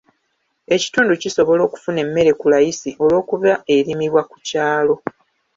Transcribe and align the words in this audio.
Ekitundu 0.75 1.13
kisobola 1.21 1.61
okufuna 1.67 1.99
emmere 2.05 2.31
ku 2.39 2.45
layisi 2.51 2.89
olw'okuba 3.03 3.51
erimibwa 3.75 4.21
ku 4.29 4.37
kyalo. 4.47 4.95